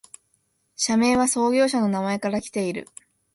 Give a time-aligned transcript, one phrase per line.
[0.75, 2.87] 社名は創業者の名前からきている